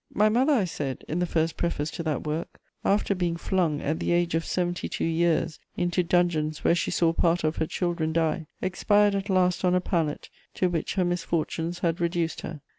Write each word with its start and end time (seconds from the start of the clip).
_* 0.03 0.09
"My 0.17 0.29
mother," 0.29 0.53
I 0.53 0.63
said, 0.65 1.05
in 1.07 1.19
the 1.19 1.27
first 1.27 1.57
preface 1.57 1.91
to 1.91 2.01
that 2.01 2.25
work, 2.25 2.59
"after 2.83 3.13
being 3.13 3.35
flung, 3.37 3.81
at 3.81 3.99
the 3.99 4.13
age 4.13 4.33
of 4.33 4.43
seventy 4.43 4.89
two 4.89 5.05
years, 5.05 5.59
into 5.77 6.01
dungeons 6.01 6.63
where 6.63 6.73
she 6.73 6.89
saw 6.89 7.13
part 7.13 7.43
of 7.43 7.57
her 7.57 7.67
children 7.67 8.11
die, 8.11 8.47
expired 8.63 9.13
at 9.13 9.29
last 9.29 9.63
on 9.63 9.75
a 9.75 9.79
pallet 9.79 10.31
to 10.55 10.69
which 10.69 10.95
her 10.95 11.05
misfortunes 11.05 11.77
had 11.85 12.01
reduced 12.01 12.41
her. 12.41 12.61